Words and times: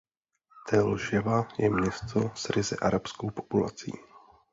Tel 0.69 0.97
Ševa 0.97 1.47
je 1.57 1.69
město 1.69 2.31
s 2.35 2.49
ryze 2.49 2.75
arabskou 2.81 3.29
populací. 3.29 3.91